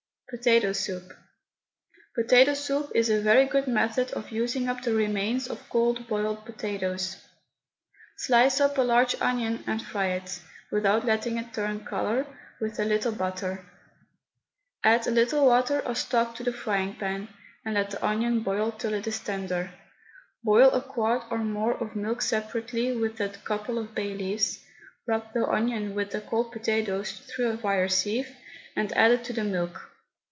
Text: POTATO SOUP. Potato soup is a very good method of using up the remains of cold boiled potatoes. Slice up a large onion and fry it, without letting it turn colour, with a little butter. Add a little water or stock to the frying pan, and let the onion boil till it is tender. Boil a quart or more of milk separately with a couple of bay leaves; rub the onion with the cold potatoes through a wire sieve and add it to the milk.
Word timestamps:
POTATO 0.33 0.71
SOUP. 0.73 1.13
Potato 2.15 2.53
soup 2.53 2.89
is 2.95 3.09
a 3.09 3.19
very 3.19 3.43
good 3.45 3.67
method 3.67 4.13
of 4.13 4.31
using 4.31 4.69
up 4.69 4.81
the 4.81 4.93
remains 4.93 5.49
of 5.49 5.67
cold 5.67 6.07
boiled 6.07 6.45
potatoes. 6.45 7.17
Slice 8.15 8.61
up 8.61 8.77
a 8.77 8.81
large 8.81 9.13
onion 9.19 9.61
and 9.67 9.81
fry 9.81 10.05
it, 10.05 10.39
without 10.71 11.05
letting 11.05 11.37
it 11.37 11.53
turn 11.53 11.83
colour, 11.83 12.25
with 12.61 12.79
a 12.79 12.85
little 12.85 13.11
butter. 13.11 13.65
Add 14.85 15.05
a 15.05 15.11
little 15.11 15.45
water 15.45 15.81
or 15.85 15.95
stock 15.95 16.33
to 16.35 16.43
the 16.45 16.53
frying 16.53 16.95
pan, 16.95 17.27
and 17.65 17.73
let 17.73 17.89
the 17.91 18.05
onion 18.05 18.39
boil 18.41 18.71
till 18.71 18.93
it 18.93 19.07
is 19.07 19.19
tender. 19.19 19.69
Boil 20.45 20.71
a 20.71 20.81
quart 20.81 21.25
or 21.29 21.39
more 21.39 21.73
of 21.75 21.93
milk 21.93 22.21
separately 22.21 22.95
with 22.95 23.19
a 23.19 23.27
couple 23.27 23.77
of 23.77 23.93
bay 23.93 24.13
leaves; 24.15 24.63
rub 25.05 25.33
the 25.33 25.45
onion 25.45 25.93
with 25.93 26.11
the 26.11 26.21
cold 26.21 26.53
potatoes 26.53 27.11
through 27.19 27.49
a 27.51 27.57
wire 27.57 27.89
sieve 27.89 28.33
and 28.77 28.93
add 28.93 29.11
it 29.11 29.25
to 29.25 29.33
the 29.33 29.43
milk. 29.43 29.89